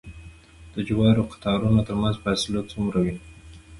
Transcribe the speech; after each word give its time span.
د 0.73 0.75
جوارو 0.87 1.23
د 1.25 1.27
قطارونو 1.31 1.79
ترمنځ 1.87 2.15
فاصله 2.23 2.61
څومره 2.71 2.97
وي؟ 3.03 3.15